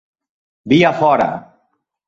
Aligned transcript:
Via 0.71 0.93
fora!! 0.99 1.29